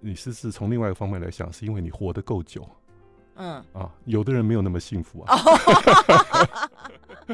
[0.00, 2.66] 你失智从另外一个方面来想，是因为你活得够久。”
[3.36, 3.64] 嗯。
[3.72, 5.34] 啊，有的人没有那么幸福啊。
[5.36, 5.38] 哦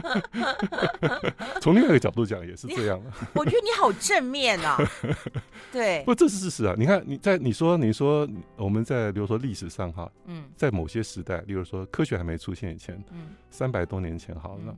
[1.61, 3.01] 从另外一个角度讲，也是这样。
[3.35, 4.77] 我觉得你好正面啊！
[5.73, 6.75] 对，不，这是事实啊。
[6.79, 14.77] 你看，你在你说你说我们在比如说历史上哈，嗯，在某些时代，例如说科学还没出现以前，嗯，三百多年前好了，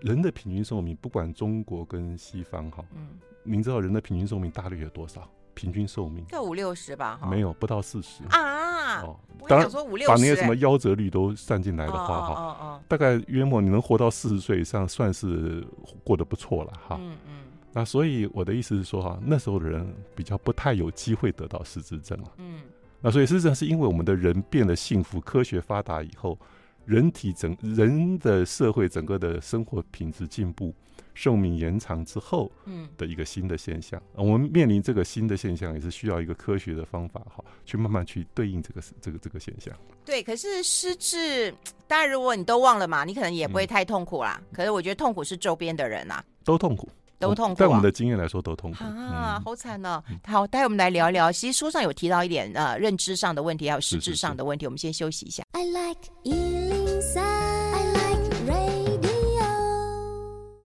[0.00, 5.28] 人的平均寿命不管中国跟西方哈，嗯，您知道人的平均寿命大约有多少？
[5.54, 9.02] 平均寿命就五六十吧，没有不到四十啊。
[9.02, 9.16] 哦，
[9.48, 15.66] 当然说五六十，把那些什么夭折率都算进来的话，哈、哦哦，大概约莫你能活到四十岁以上，算是
[16.04, 16.96] 过得不错了，哈。
[17.00, 17.44] 嗯嗯。
[17.72, 22.32] 那所以我的意思是说，哈，那时候的人比较不太有机会得到失智症了。
[22.36, 22.60] 嗯。
[23.00, 26.38] 那所以失智症是因为我们的人变得幸福，科学发达以后，
[26.86, 30.74] 人体整人的社会整个的生活品质进步。
[31.16, 39.72] 寿命延长之后，嗯，的一个新的现象，嗯，我们面临这个新的现象，也是需要一个科学的方法，哈，去慢慢去对应这个这个这个现象。
[40.04, 41.54] 对，可是失智，
[41.86, 44.40] 当然如果你都忘了嘛，你可能也不会太痛苦啦。
[44.40, 47.56] 嗯，可是我觉得痛苦是周边的人啊，都痛苦，都痛苦，啊。
[47.56, 50.14] 在我们的经验来说，都痛苦啊，好惨呢，哦。
[50.26, 51.30] 好，待会我们来聊一聊。
[51.30, 54.64] 其实书上有提到一点呃，认知上的问题，还有实质上的问题。
[54.64, 55.42] 是是是，我们先休息一下。
[55.52, 56.10] I like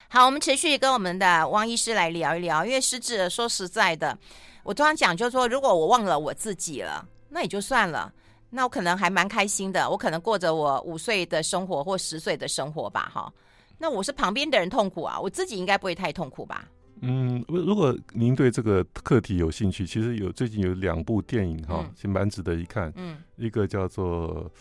[0.09, 2.65] 好，我们持续跟我们的汪医师来聊一聊。
[2.65, 4.17] 因为失智，说实在的，
[4.63, 8.11] 我通常讲就是说，如果我忘了我自己了，那也就算了。
[8.49, 13.11] 那我可能还蛮开心的，我可能过着我五岁的生活或十岁的生活吧。
[13.13, 13.31] 哈，
[13.77, 16.67] 那我是旁边的人痛苦啊，我自己应该不会太痛苦吧？
[17.01, 22.91] 嗯，如果您对这个课题有兴趣，其实有最近有两部电影哈，其实蛮值得一看。
[22.95, 24.51] 嗯，一个叫做。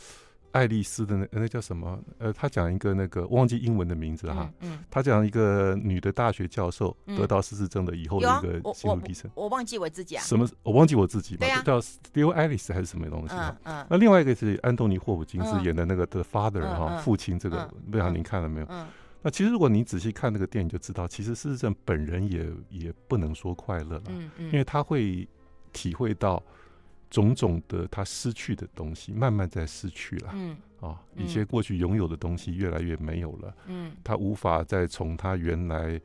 [0.52, 2.00] 爱丽丝的那那叫什么？
[2.16, 4.50] 呃，他讲一个那个忘记英文的名字哈。
[4.60, 9.30] 嗯，他讲一个女的大学教授得到失智症的以后的一个心路历程。
[9.34, 10.22] 我忘记我自己啊。
[10.24, 10.48] 什么？
[10.62, 11.40] 我忘记我自己嘛。
[11.40, 11.60] 对啊。
[11.62, 13.34] 叫 Still Alice 还是什么东西？
[13.34, 13.86] 嗯嗯。
[13.90, 18.66] 那另外一个是安东尼霍普金斯演的那个 The Father 哈，父亲这个，不知道您看了没有？
[18.70, 18.86] 嗯。
[19.26, 24.04] 那其实如果你仔细看那个电影，就知道其实失智症本人也也不能说快乐了。
[24.06, 24.46] 嗯嗯。
[24.46, 25.28] 因为他会
[25.72, 26.40] 体会到。
[27.08, 30.30] 种种的他失去的东西，慢慢在失去了。
[30.34, 33.54] 嗯，啊，一些过去拥有的东西越来越没有了。
[33.68, 36.00] 嗯，他无法再从他原来，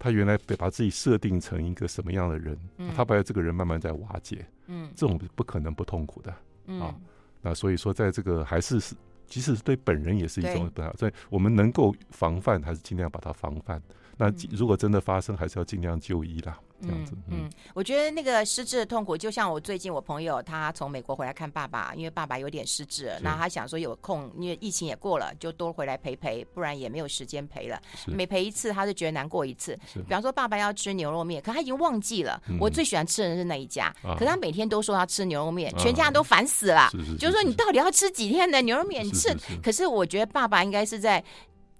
[0.00, 4.44] 他原来把自己设定成一个什么样的人，嗯、他把这个人慢慢在瓦解。
[4.66, 6.34] 嗯，这种不可能不痛苦的。
[6.66, 6.94] 嗯，啊，
[7.40, 8.96] 那所以说，在这个还是是，
[9.26, 10.92] 即使是对本人也是一种不好。
[10.96, 13.82] 所以我们能够防范，还是尽量把它防范。
[14.18, 16.58] 那如果真的发生，还是要尽量就医啦。
[16.82, 27.80] 这样子，嗯，嗯，我觉得那个失智的痛苦，就像我最近我朋友他从美国回来看爸爸，因为爸爸有点失智了，那他想说有空，因为疫情也过了，就多回来陪陪，不然也没有时间陪了。
[28.06, 29.78] 每陪一次，他就觉得难过一次。
[29.94, 36.90] 比方说，爸爸要吃牛肉面，可他已经忘记了，我最喜欢吃的是那一家，嗯、可他每天都说要吃牛肉面，全家人都烦死了。
[37.18, 39.04] 就是说，你到底要吃几天的牛肉面？
[39.04, 41.22] 你吃，可是我觉得爸爸应该是在。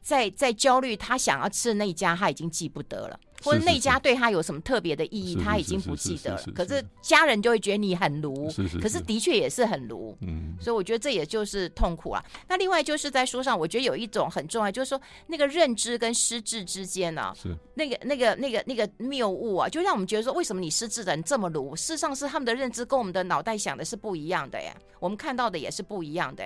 [0.05, 6.43] 在在焦虑，他想要吃的那一家他已经记不得了，或者那家对他有什么特别的意义，他已经不记得了。
[6.55, 8.51] 可是家人就会觉得你很奴，
[8.81, 10.17] 可是的确也是很奴。
[10.21, 12.25] 嗯，所以我觉得这也就是痛苦啊。
[12.49, 21.75] 那另外就是在书上，我觉得有一种很重要，就是说那个认知跟失智之间呢，是那个那个那个那个谬误啊，就让我们觉得说，为什么你失智的人这么奴？
[21.75, 26.45] 事实上是他们的认知跟我们的脑袋想的是不一样的呀，我们看到的也是不一样的。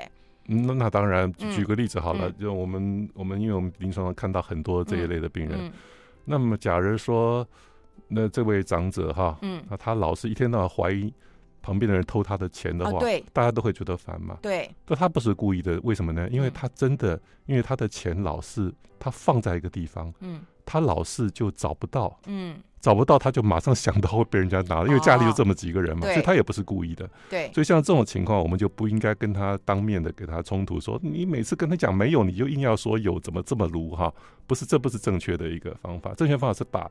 [0.49, 5.73] 那那当然，举个例子好了，嗯、就我们我们因为我们临床上看到很多这一类的病人，
[6.27, 7.47] 那么假如说
[8.09, 11.12] 那这位长者哈，嗯，那他老是一天到晚怀疑
[11.62, 16.29] 旁边的人偷他的钱的话，哦、对，大家都会觉得烦嘛，对，但他不是故意的，为什么呢？
[16.31, 22.59] 因为他真的，因为他的钱老是他放在一个地方，嗯，他老是就找不到，嗯。
[22.79, 27.09] 找不到他就马上想到会被人家拿，因为家里就这么几个人嘛，哦、所以他也不是故意的。
[27.29, 34.13] 对，所以像这种情况，我们就不应该跟他当面的给他冲突，说你每次跟他讲没有，你就硬要说有，怎么这么鲁哈？
[34.47, 36.15] 不是，这不是正确的一个方法。
[36.15, 36.89] 正确方法是把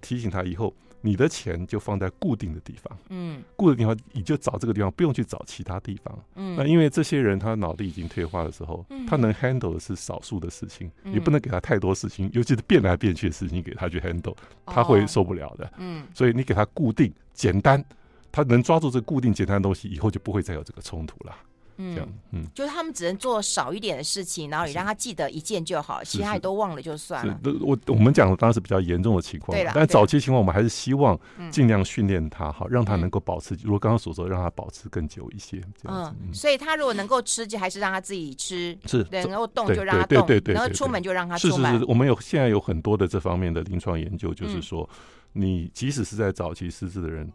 [0.00, 0.72] 提醒他以后。
[1.04, 6.56] 你的钱就放在固定的地方，嗯，固定的地方你就找这个地方，不用去找其他地方，嗯。
[6.56, 16.06] 那因为这些人他脑力已经退化的时候，嗯、他能 handle 的是少数的事情，你、嗯、不能给他太多事情，尤其是变来变去的事情给他去 handle，他会受不了的，嗯。
[16.14, 17.84] 所以你给他固定简单，
[18.32, 21.36] 他能抓住这固定简单的东西，以后就不会再有这个冲突了。
[21.76, 27.38] 嗯，这样，嗯，就是他们只能做少一点的事情，然后你让他记得一件就好，其他也都忘了就算了。
[27.60, 31.18] 我我们讲的当然是比较严重的情况，对，但早期情况我们还是希望
[31.50, 35.60] 尽量训练他，好让他能够保持，如果刚刚所说，让他保持更久一些。
[35.84, 41.72] 嗯，所以他如果能够吃，就还是让他自己吃，是能够动就让他动，对对，然后出门就让他出门。
[41.72, 44.88] 是是是，我们有现在有很多的这方面的临床研究，就是说，
[45.32, 47.30] 你即使是在早期失智的人，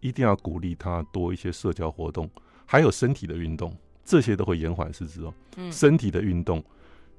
[0.00, 2.28] 一定要鼓励他多一些社交活动，
[2.66, 3.74] 还有身体的运动。
[4.04, 5.32] 这些都会延缓失智哦。
[5.56, 6.62] 嗯，身体的运动，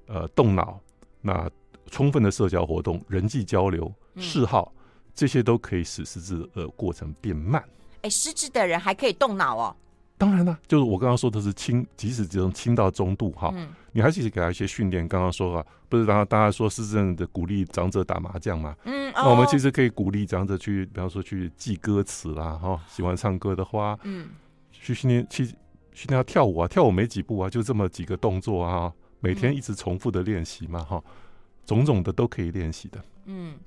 [0.08, 0.80] 呃，动脑，
[1.22, 1.50] 那
[1.90, 4.72] 充分的社交活动、人际交流、嗜好，
[5.14, 7.64] 这些都可以使失智的过程变慢。
[8.02, 9.76] 哎，失智的人还可以动脑哦。
[10.18, 15.06] 当然了，就是我刚刚说的是轻，即使只能轻到中度哈，嗯、你还是给他一些训练。
[15.08, 18.74] 刚刚说啊，不是，然后大家说失智症的鼓励长者打麻将嘛？
[18.86, 24.30] 嗯，那我们其实可以鼓励长者去，比方说去记歌词啦，哈，喜欢唱歌的话，嗯，
[24.72, 25.54] 去训练去
[25.96, 31.02] 训练他跳舞啊，跳舞没几步啊，就这么几个动作啊，每天一直重复的练习嘛，哈，
[31.66, 33.04] 种种的都可以练习的。
[33.28, 33.58] 嗯，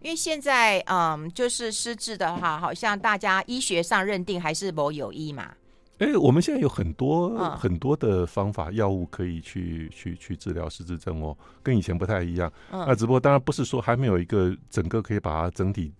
[0.00, 5.52] 因为现在嗯，就是失智的话，好像大家医学上认定还是某有医嘛。
[5.98, 12.50] 哎、欸，我们现在有很多、嗯、很多的方法，药物可以去去去治疗失智症哦，跟以前不太一样。
[12.70, 15.92] 嗯、那只不过当然不是说还没有一个整个可以把它整体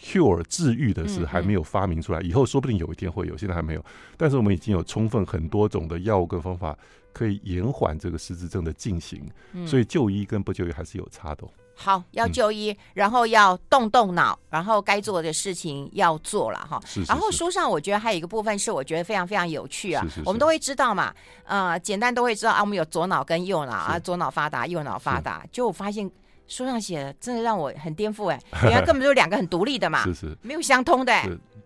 [0.00, 3.84] cure 治愈的是还没有发明出来，以后说不定有一天会有，现在还没有。
[4.16, 6.76] 但是我们已经有充分很多种的药物跟方法
[7.12, 11.50] 可以延缓这个失智症的进行，嗯、所以就医跟不就医还是有差的、哦。
[11.78, 16.80] 好，要就医，嗯、然后要动动脑，然后该做的事情要做了哈。
[16.86, 20.06] 是是是，然后书上我觉得还有一个部分是我觉得非常非常有趣啊。
[20.24, 22.62] 我们都会知道嘛，呃，简单都会知道啊。
[22.62, 25.44] 我们有左脑跟右脑啊，左脑发达，右脑发达。
[25.52, 26.10] 就我发现
[26.46, 31.12] 书上写的真的让我很颠覆哎， 原来根本就是两个很独立的嘛，是是，没有相通的。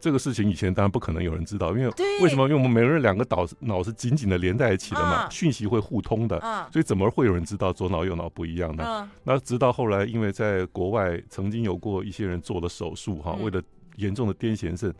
[0.01, 2.45] 这个事情以前当然不可能有人知道，因为为什么？
[2.45, 6.40] 因为我们每个人两个脑脑是紧紧的连在一起的嘛，讯息会互通的，
[6.73, 9.07] 所以怎么会有人知道左脑右脑不一样呢？
[9.25, 13.62] 那直到后来，因为在国外曾经有过一些人做了手术哈，为了
[13.97, 14.90] 严重的癫痫症，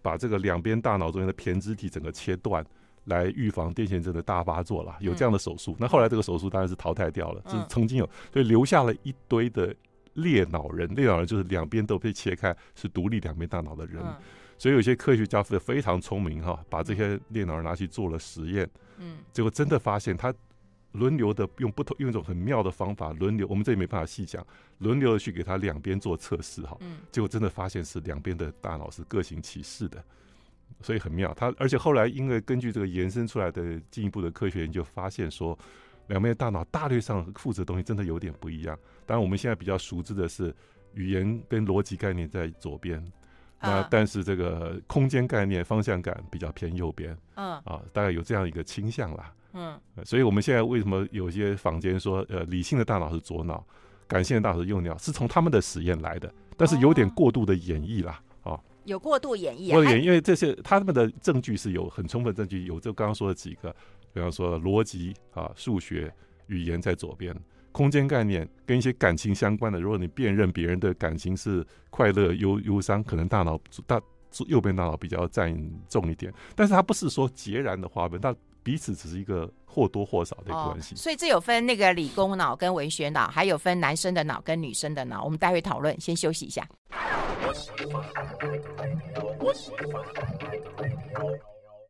[0.00, 2.64] 把这个两边大脑中间的胼胝体整个切断，
[3.04, 4.96] 来预防癫痫症的大发作了。
[5.00, 9.74] 有这样的手术，那后来这个手术当然是淘汰掉了，是曾经有，所以留下了一堆的
[10.14, 10.88] 裂脑人。
[10.94, 14.02] 裂脑人就是两边都被切开，是独立两边大脑的人。
[14.56, 20.32] 所以有些科学家非非常聪明哈，把这些裂脑人拿去做了实验，嗯，结果真的发现他
[20.92, 24.46] 轮流的用不同用一种很妙的方法轮流，我们这里没办法细讲，
[24.78, 30.02] 轮流的去给他两边做测试哈，嗯，结果真的发现是两边的大脑是各行其事的，
[30.80, 31.32] 所以很妙。
[31.34, 35.58] 他而且后来因为根据这个延伸出来的进一步的科学研究，发现说
[36.08, 38.78] 两边的大脑大略上负责的东西真的有点不一样。
[39.06, 40.54] 当然我们现在比较熟知的是
[40.94, 43.04] 语言跟逻辑概念在左边。
[43.60, 53.66] 那但是这个空间概念、方向感比较偏右边，嗯啊，大概有这样一个倾向啦，嗯，所以我们现在为什么有些坊间说，呃，理性的大脑是左脑，
[54.06, 58.20] 感性的大脑是右脑，是从他们的实验来的，但是有点过度的演绎啦，啊，
[58.84, 63.74] 有过度演绎，过度演绎，因为这些他们的证据是有很充分证据，有就刚刚说的几个，
[64.12, 66.12] 比方说逻辑啊、数学、
[66.46, 67.34] 语言在左边。
[67.72, 74.00] 空间概念跟一些感情相关的，如果你辨认别人的感情是快乐、忧忧伤，可能大脑大
[74.46, 75.52] 右边大脑比较占
[75.88, 76.32] 重一点。
[76.54, 80.94] 但是它不是说截然的划分，但彼此只是一个或多或少的关系。
[80.94, 85.24] 哦，所以这有分那个理工脑跟文学脑，还有分男生的脑跟女生的脑。
[85.24, 86.64] 我们待会讨论，先休息一下。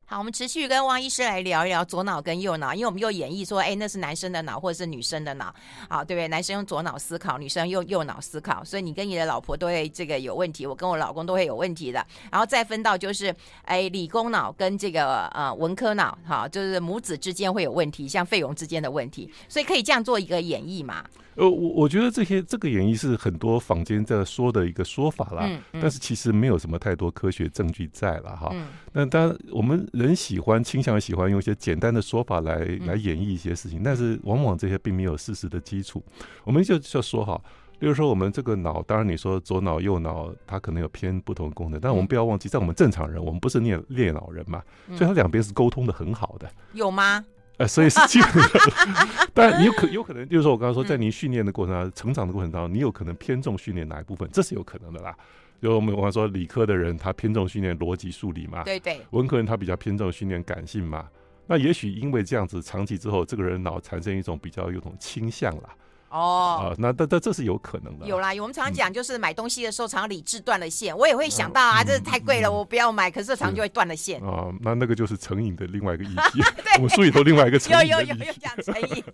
[0.07, 5.53] 好，我们持续跟汪医师来聊一聊左脑跟右脑，因为我们又演绎说，哎，那是男生的脑或者是女生的脑，
[5.88, 6.29] 好，对不对？
[6.29, 12.07] 男生用左脑思考，女生用右脑思考，所以你跟你的老婆都会这个有问题，我跟我老公都会有问题的。
[12.31, 21.05] 然后再分到就是，哎，理工脑跟这个呃文科脑，好，就是母子之间会有问题，像费用之间的问题，所以可以这样做一个演绎嘛。
[21.37, 28.51] 呃，我我觉得这些这个演绎是很多坊间在说的一个说法啦，嗯嗯、但是其实没有什么太多科学证据在了哈。
[28.53, 36.03] 嗯、那当然，我们人喜欢倾向喜欢用一些简单的说法来来演绎一些事情，嗯、但是往往这些并没有事实的基础。
[36.44, 37.40] 我们就就说哈，
[37.81, 46.49] 例如说我们这个脑，当然你说左脑右脑它可能有偏不同的功能，但我们不要忘记，在我们正常人，我们不是练练脑人嘛，所以它两边是沟通的很好的。
[46.73, 47.25] 有吗？
[47.57, 48.61] 呃，所以是基本的，
[49.33, 55.17] 但你有可有可能，就是说我刚刚说，在您训练的过程当中，成长的过程当中，你有可能偏重训练哪一部分，这是有可能的啦。
[55.62, 59.01] 就我们我刚说，理科的人他偏重训练逻辑数理嘛，对对。
[59.11, 61.09] 文科人他比较偏重训练感性嘛，
[61.47, 65.71] 那也许因为这样子，长期之后，这个人脑产生一种比较有种倾向啦。
[66.14, 68.07] 哦，那这这这是有可能的。
[68.07, 70.96] 有啦，我们常常讲，就是买东西的时候，常常理智断了线。
[70.96, 73.11] 我也会想到啊，这太贵了，我不要买。
[73.11, 74.20] 可是常常就会断了线。
[74.20, 76.40] 哦，那那个就是成瘾的另外一个议题。
[76.79, 77.88] 我们书里头另外一个成瘾。
[77.88, 79.05] 有有有有讲成瘾。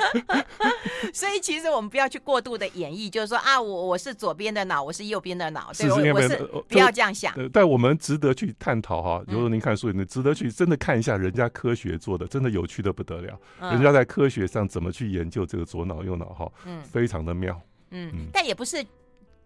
[1.12, 6.36] 所以其实我们不要去过度的演绎，就是说啊，我我是左边的脑，我是右边的脑，对，我是
[6.68, 7.34] 不要这样想。
[7.52, 9.22] 但我们值得去探讨哈。
[9.28, 13.38] 如果您看书里，值得去真的看一下人家科学做的，真的有趣的不得了。
[13.60, 16.50] 人家在科学上怎么去研究这个左脑右脑哈？
[16.64, 17.60] 嗯，非常的妙。
[17.90, 18.84] 嗯，但也不是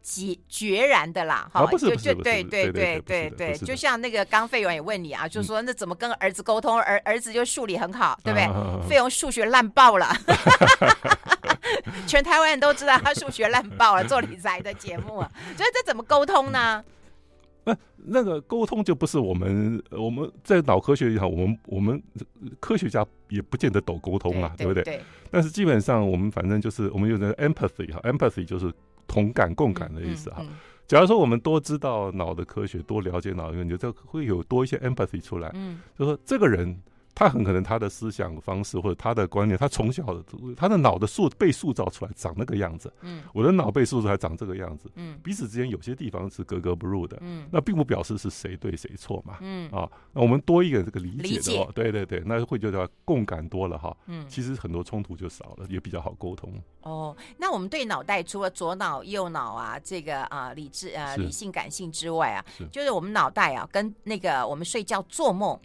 [0.02, 6.76] 决决然的啦，哈，就就对对对对对，就像那个刚费勇也问你啊，就说那怎么跟儿子沟通？
[6.80, 8.88] 儿儿子就数理很好，对不对？
[8.88, 10.12] 费勇数学烂爆了，
[12.08, 16.82] 全台湾人都知道他数学烂爆了，做理财的节目啊，所以这怎么沟通呢？
[17.64, 22.02] 那那个沟通就不是我们我们在脑科学里头，我们我们
[22.60, 24.82] 科学家也不见得懂沟通啊，对，对，不对？
[24.82, 25.00] 对。
[25.30, 28.72] 但是基本上我们反正就是我们有那个 empathy 哈，empathy 就是
[29.06, 30.38] 同感共感的意思哈。
[30.40, 30.56] 嗯嗯嗯、
[30.86, 35.50] 假如说我们多知道脑的科学，多了解脑的科学，就会有多一些 empathy 出来。
[35.54, 35.80] 嗯。
[35.98, 36.80] 就说这个人。
[37.22, 40.24] 他很可能他的思想方式或者他的观念，他从小的
[40.56, 49.70] 他的脑的塑被塑造出来长那个样子，嗯，我的脑被塑造出来长这个样子，嗯，彼此之间有些地方是格格不入的，嗯，那并不表示是谁对谁错嘛，嗯。
[49.70, 56.52] 啊，那我们多一个这个理解的话，对对对，那会觉得共感多了哈，嗯，其实很多冲突就少了，也比较好沟通。
[56.80, 65.56] 哦，那我们对脑袋除了左脑右脑啊，这个啊理智啊理性感性之外啊，就是我们脑袋啊跟那个我们睡觉做梦。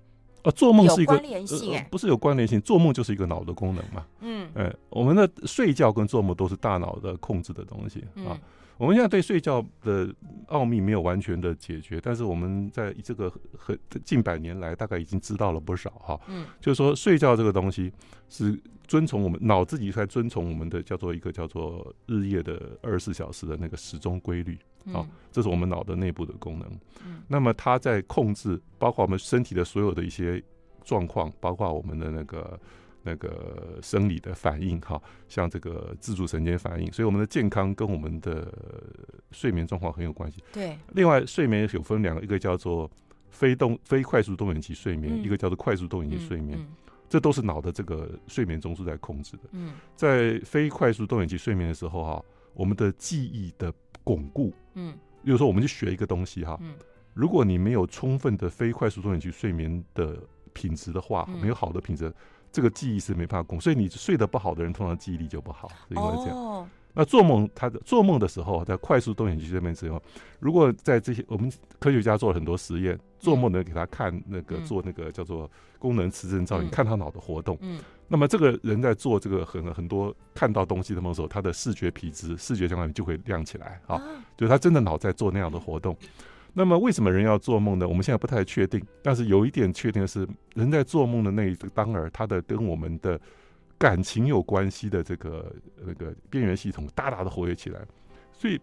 [0.47, 4.05] 啊，做梦是一个关联性、欸呃，不是有关联性，做梦就是一个脑的功能嘛。
[4.21, 8.39] 嗯，哎，我们的睡觉跟做梦都是大脑的控制的东西、嗯、啊。
[8.78, 10.13] 我们现在对睡觉的
[10.47, 16.19] 奥秘没有完全的解决，但是我们在这个很近百年来，大概已经知道了不少哈。
[16.28, 17.91] 嗯，就是说睡觉这个东西
[18.30, 18.57] 是
[18.88, 24.57] 遵从我们脑自己在遵从我们的叫做一个叫做日夜的二十四小时的那个时钟规律。
[24.93, 26.80] 啊，这是我们脑的内部的功能。
[27.05, 30.41] 嗯，那么它在控制，包括我们身体的所有的一些
[30.86, 32.57] 状况，包括我们的那个
[33.07, 36.91] 那个生理的反应，哈，像这个自主神经反应。
[36.91, 38.53] 所以我们的健康跟我们的
[39.31, 40.43] 睡眠状况很有关系。
[40.51, 40.77] 对。
[40.93, 42.89] 另外，睡眠有分两个，一个叫做
[43.29, 46.59] 非动非快速动眼期睡眠，一个叫做快速动眼期睡眠。
[47.09, 49.43] 这都是脑的这个睡眠中枢在控制的。
[49.51, 49.73] 嗯。
[49.95, 53.73] 在非快速动眼期睡眠的时候，哈，我们的记忆的。
[54.03, 56.75] 巩固，嗯，比如说，我们去学一个东西哈，嗯，
[57.13, 60.17] 如果你没有充分的非快速动眼期睡眠的
[60.53, 62.09] 品质的话，没有好的品质，
[62.51, 63.61] 这个记忆是没办法巩固。
[63.61, 66.69] 所以你睡得不好的人，通常记忆力就不好，是因为这样。
[66.93, 70.01] 那做梦，他的做梦的时候，在快速动眼期睡眠时候，
[70.39, 84.01] 如果在这些我们科学家做了很多实验，做梦的给他看那个做那个叫做功能磁振造影，看他脑的活动，嗯，那么这个人在做这个很很多看到东西的梦的时候，他的视觉皮质、视觉相关就会亮起来啊，
[84.35, 85.95] 就是他真的脑在做那样的活动。
[86.57, 87.87] 那么为什么人要做梦呢？
[87.87, 93.19] 我们现在不太确定，但是有一点确定的是，人在做梦的那一个当儿，他的跟我们的。
[93.79, 95.55] 感情有关系的这个
[95.85, 97.79] 那个边缘系统大大的活跃起来，
[98.33, 98.59] 所以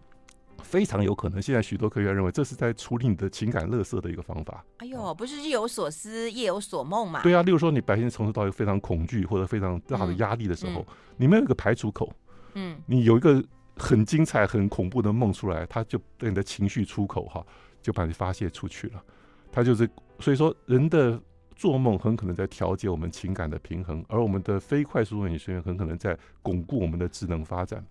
[0.61, 4.65] 非常有可能，现在许多科学家认为这是在处理你的情感垃圾的一个方法。
[4.79, 7.21] 哎呦，不是日有所思夜有所梦嘛？
[7.23, 12.11] 对啊，例如说你白天从事到一个非常恐惧或者非常大的压力的时候，嗯嗯、你没有一个排除口，
[12.55, 13.41] 嗯，你有一个
[13.77, 17.41] 很精彩、很恐怖的梦出来，它就对你的情绪出口哈，
[17.85, 19.03] 就把你发泄出去了。
[19.51, 21.21] 它就是所以说人的。
[21.57, 27.81] 做梦很可能在调节我们情感的平衡，而我们的非快速动眼期睡眠很可能在巩固我们的智能发展，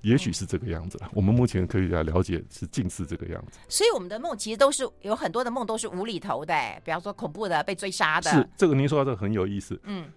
[0.00, 1.10] 也许是这个样子了。
[1.12, 3.58] 我们目前可以来了解是近似这个样子。
[3.68, 8.30] 所以我们的梦其实都是有很多的梦都是无厘头的，比方说恐怖的、被追杀的。
[8.30, 9.78] 是这个您说到这个很有意思。
[9.84, 10.10] 嗯，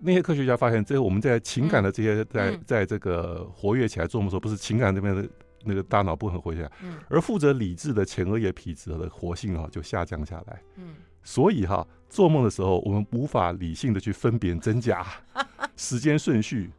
[0.00, 5.28] 那些科学家发现，这个我们在情感的这些在在这个活跃起来做梦的时候，不是情感这边的
[5.64, 6.72] 那个大脑部分活跃起来，
[7.08, 10.62] 而负责理智的前额叶皮质的活性啊就下降下来。
[10.76, 10.94] 嗯。
[11.24, 15.06] 所以哈，做梦的时候，我们无法理性的去分辨真假、
[15.76, 16.70] 时间顺序、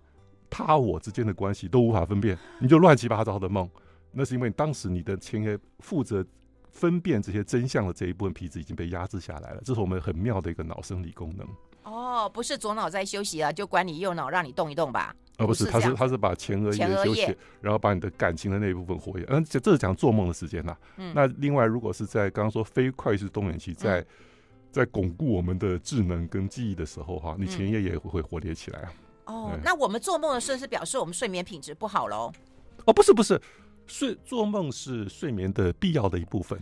[0.49, 3.69] 他我之间的关系都无法分辨，你就乱七八糟的梦。
[4.11, 6.25] 那是因为当时你的前额负责
[6.71, 9.61] 分辨这些真相的这一部分皮质已经被压制下来了。
[9.63, 11.47] 这是我们很妙的一个脑生理功能。
[11.83, 15.15] 哦，不是左脑在休息啊，就管你右脑让你动一动吧？
[15.39, 19.25] 哦，不是，他是他是把前额叶休息，然后把你的感情的那一部分活跃。
[19.29, 20.77] 嗯，这这是讲做梦的时间呐。
[20.97, 21.11] 嗯。
[21.15, 24.01] 那另外，如果是在刚刚说非快速动眼期在。
[24.01, 24.05] 嗯
[24.71, 28.93] 在巩固我们的智能跟记忆的时候，哈，你前额叶也会活跃起来啊。
[29.25, 32.31] 哦，那我们做梦的时候是表示我们睡眠品质不好喽？
[32.85, 33.41] 哦，不是不是，
[33.87, 36.61] 睡做梦是睡眠的必要的一部分。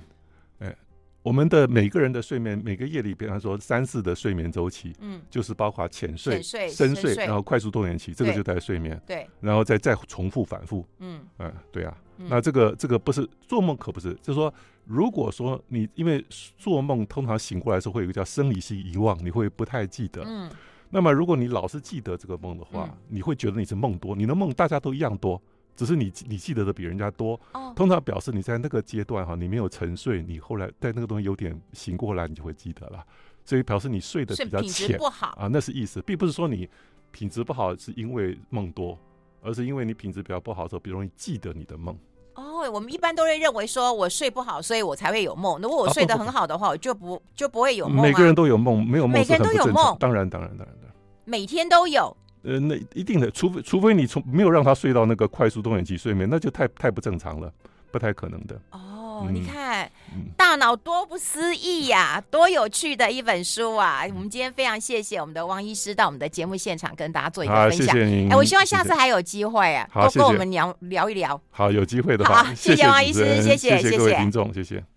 [1.28, 8.99] 哎，我们的每个人的睡眠，每个夜里，比方说三四的睡眠周期，嗯，就是包括浅睡、深睡，然后快速动眼期，这个就在睡眠。
[9.05, 10.86] 对，然后再再重复反复。
[10.99, 11.97] 嗯嗯，对啊。
[12.30, 14.53] 那这个这个不是做梦，可不是，就是说。
[14.89, 16.25] 如果说你因为
[16.57, 20.23] 做梦，通常醒过来的时候会有一个叫生理性遗忘，你会不太记得。
[20.25, 20.49] 嗯。
[20.89, 24.15] 那么如果你老是记得这个梦的话，嗯、你会觉得你是梦多。
[24.15, 25.41] 你的梦大家都一样多，
[25.78, 27.39] 只是你你记得的比人家多。
[27.53, 27.71] 哦。
[27.73, 33.01] 通常表示你在那个阶段哈，你没有沉睡，你后来在那个东西有点醒过来，你就会记得了。
[33.45, 34.97] 所以表示你睡得比较浅。
[34.97, 36.67] 不好啊，那是意思，并不是说你
[37.11, 38.99] 品质不好是因为梦多，
[39.41, 41.97] 而是因为你品质比较不好的时候，比较容易记得你的梦。
[42.34, 45.61] 哦，我们一般都会认为说，我睡不好，所以我才会有梦。
[45.61, 48.01] 如果我睡得很好的话，我就不就不会有梦。
[48.01, 49.13] 每个人都有梦，没有梦。
[49.13, 50.88] 每个人都有梦，当然，当然，当然的。
[51.23, 52.15] 每天都有。
[52.48, 57.52] 呃，那一定的，除非除非你从没有让他睡到那个快速动眼期睡眠，那就太太不正常了，
[57.91, 58.60] 不太可能的。
[58.72, 59.28] 哦。
[59.32, 59.91] 你看，
[60.38, 64.04] 大脑多不思议呀、啊，多有趣的一本书啊！
[64.14, 67.98] 我们今天非常谢谢我们的王医师到我们的节目现场跟大家做一个分享。
[67.98, 71.41] 哎，我希望下次还有机会啊，多跟我们聊聊一聊。
[71.50, 74.84] 好，有机会的话，好，谢谢王医师，谢谢，谢谢各位听众，谢谢。